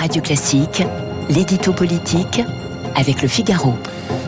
[0.00, 0.82] Radio Classique,
[1.28, 2.40] l'édito politique
[2.96, 3.74] avec le Figaro.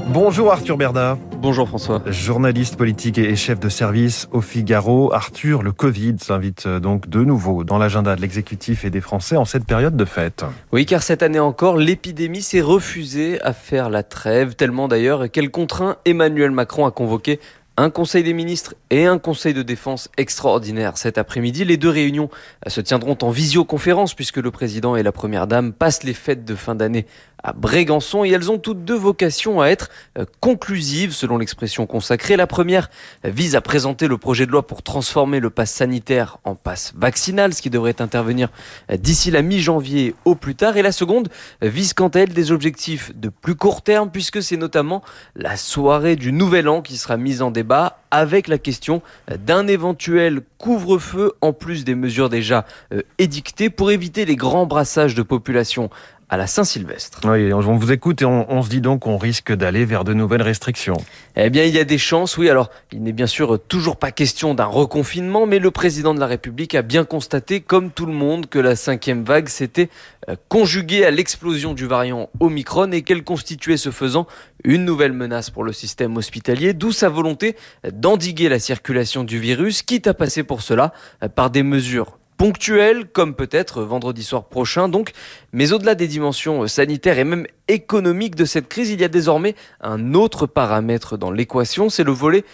[0.08, 1.16] Bonjour Arthur Berda.
[1.38, 2.02] Bonjour François.
[2.04, 5.14] Journaliste politique et chef de service au Figaro.
[5.14, 9.38] Arthur, le Covid s'invite euh, donc de nouveau dans l'agenda de l'exécutif et des Français
[9.38, 10.44] en cette période de fête.
[10.72, 15.50] Oui, car cette année encore, l'épidémie s'est refusée à faire la trêve, tellement d'ailleurs qu'elle
[15.50, 17.40] contraint Emmanuel Macron à convoquer
[17.76, 21.64] un conseil des ministres et un conseil de défense extraordinaire cet après-midi.
[21.64, 22.28] Les deux réunions
[22.66, 26.54] se tiendront en visioconférence puisque le président et la première dame passent les fêtes de
[26.54, 27.06] fin d'année
[27.42, 32.36] à Brégançon et elles ont toutes deux vocation à être euh, conclusives selon l'expression consacrée.
[32.36, 32.90] La première
[33.24, 37.54] vise à présenter le projet de loi pour transformer le pass sanitaire en passe vaccinal,
[37.54, 38.50] ce qui devrait intervenir
[38.90, 40.76] euh, d'ici la mi-janvier au plus tard.
[40.76, 41.28] Et la seconde
[41.60, 45.02] vise quant à elle des objectifs de plus court terme puisque c'est notamment
[45.34, 49.02] la soirée du Nouvel An qui sera mise en débat avec la question
[49.44, 55.16] d'un éventuel couvre-feu en plus des mesures déjà euh, édictées pour éviter les grands brassages
[55.16, 55.90] de population
[56.32, 57.20] à la Saint-Sylvestre.
[57.24, 60.40] Oui, on vous écoute et on, se dit donc qu'on risque d'aller vers de nouvelles
[60.40, 60.96] restrictions.
[61.36, 62.48] Eh bien, il y a des chances, oui.
[62.48, 66.26] Alors, il n'est bien sûr toujours pas question d'un reconfinement, mais le président de la
[66.26, 69.90] République a bien constaté, comme tout le monde, que la cinquième vague s'était
[70.21, 74.26] euh, conjuguée à l'explosion du variant Omicron et qu'elle constituait ce faisant
[74.64, 77.56] une nouvelle menace pour le système hospitalier, d'où sa volonté
[77.92, 83.04] d'endiguer la circulation du virus, quitte à passer pour cela euh, par des mesures ponctuelles,
[83.06, 85.12] comme peut-être vendredi soir prochain donc.
[85.52, 89.54] Mais au-delà des dimensions sanitaires et même économiques de cette crise, il y a désormais
[89.80, 92.44] un autre paramètre dans l'équation, c'est le volet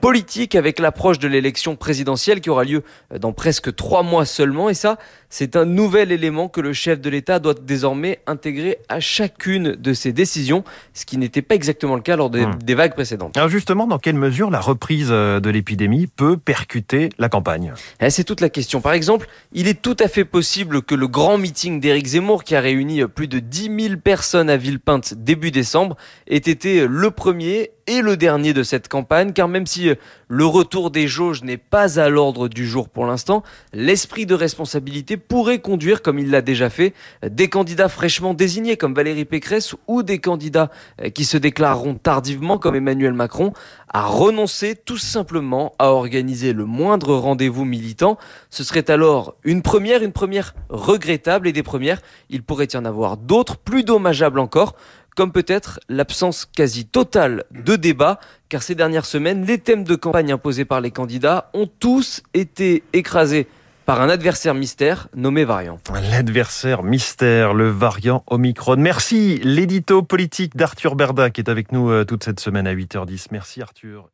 [0.00, 2.82] politique avec l'approche de l'élection présidentielle qui aura lieu
[3.18, 4.70] dans presque trois mois seulement.
[4.70, 9.00] Et ça, c'est un nouvel élément que le chef de l'État doit désormais intégrer à
[9.00, 10.64] chacune de ses décisions,
[10.94, 12.58] ce qui n'était pas exactement le cas lors des, hmm.
[12.62, 13.36] des vagues précédentes.
[13.36, 17.74] Alors justement, dans quelle mesure la reprise euh, de l'épidémie peut percuter la campagne?
[18.00, 18.80] Eh, C'est toute la question.
[18.80, 22.56] Par exemple, il est tout à fait possible que le grand meeting d'Éric Zemmour, qui
[22.56, 25.96] a réuni plus de 10 000 personnes à Villepinte début décembre,
[26.28, 29.94] ait été le premier et le dernier de cette campagne, car même si euh,
[30.28, 35.16] le retour des jauges n'est pas à l'ordre du jour pour l'instant, l'esprit de responsabilité
[35.16, 36.94] pourrait conduire, comme il l'a déjà fait,
[37.26, 40.70] des candidats fraîchement désignés comme Valérie Pécresse ou des candidats
[41.02, 43.52] euh, qui se déclareront tardivement comme Emmanuel Macron
[43.92, 48.18] à renoncer tout simplement à organiser le moindre rendez-vous militant.
[48.50, 52.84] Ce serait alors une première, une première regrettable et des premières, il pourrait y en
[52.84, 54.74] avoir d'autres plus dommageables encore
[55.14, 60.32] comme peut-être l'absence quasi totale de débat, car ces dernières semaines, les thèmes de campagne
[60.32, 63.46] imposés par les candidats ont tous été écrasés
[63.86, 65.78] par un adversaire mystère nommé variant.
[66.10, 68.76] L'adversaire mystère, le variant Omicron.
[68.76, 73.26] Merci l'édito politique d'Arthur Berda qui est avec nous euh, toute cette semaine à 8h10.
[73.30, 74.08] Merci Arthur.